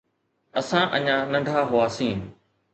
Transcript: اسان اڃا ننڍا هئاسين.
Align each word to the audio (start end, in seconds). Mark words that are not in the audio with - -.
اسان 0.59 0.85
اڃا 0.97 1.17
ننڍا 1.31 1.55
هئاسين. 1.71 2.19